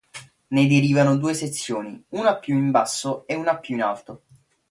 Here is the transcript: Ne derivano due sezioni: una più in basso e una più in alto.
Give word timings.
Ne 0.49 0.65
derivano 0.65 1.15
due 1.15 1.35
sezioni: 1.35 2.03
una 2.13 2.39
più 2.39 2.57
in 2.57 2.71
basso 2.71 3.23
e 3.27 3.35
una 3.35 3.59
più 3.59 3.75
in 3.75 3.83
alto. 3.83 4.23